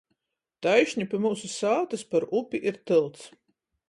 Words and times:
Taišni 0.65 1.05
pi 1.11 1.19
myusu 1.25 1.49
sātys 1.55 2.05
par 2.13 2.25
upi 2.39 2.63
ir 2.71 2.81
tylts. 2.91 3.29